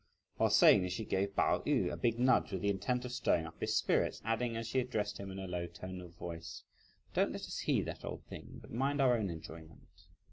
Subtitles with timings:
[0.37, 3.45] While saying this, she gave Pao yü a big nudge with the intent of stirring
[3.45, 6.63] up his spirits, adding, as she addressed him in a low tone of voice:
[7.13, 10.07] "Don't let us heed that old thing, but mind our own enjoyment."